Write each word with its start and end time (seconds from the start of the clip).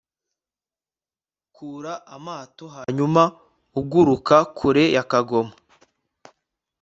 kura 1.55 1.93
amato 2.15 2.65
hanyuma 2.75 3.21
uguruka 3.79 4.35
kure 4.57 4.83
ya 4.95 5.03
kagoma 5.11 5.53